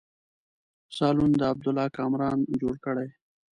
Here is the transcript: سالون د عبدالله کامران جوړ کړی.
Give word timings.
سالون 0.97 1.31
د 1.37 1.41
عبدالله 1.51 1.85
کامران 1.97 2.39
جوړ 2.61 2.75
کړی. 2.85 3.07